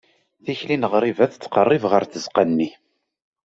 Tikli 0.43 0.75
n 0.77 0.87
ɣriba 0.93 1.25
tettqerrib 1.31 1.83
ɣer 1.91 2.03
tzeqqa-nni. 2.05 2.69